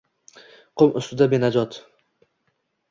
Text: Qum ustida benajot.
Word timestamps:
Qum 0.81 0.97
ustida 1.03 1.29
benajot. 1.35 1.81